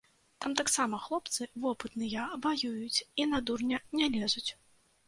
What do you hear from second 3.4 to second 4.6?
дурня не лезуць.